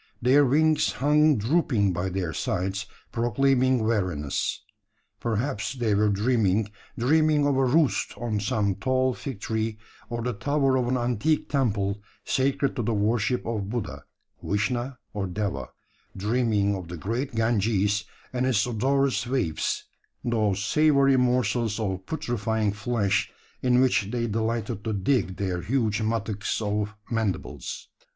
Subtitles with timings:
[0.19, 4.61] Their wings hung drooping by their sides, proclaiming weariness.
[5.19, 9.77] Perhaps they were dreaming dreaming of a roost on some tall fig tree,
[10.09, 14.05] or the tower of an antique temple sacred to the worship of Buddha,
[14.41, 15.69] Vishna, or Deva
[16.17, 19.83] dreaming of the great Ganges, and its odorous waifs
[20.25, 23.31] those savoury morsels of putrefying flesh,
[23.61, 27.87] in which they delighted to dig their huge mattocks of mandibles.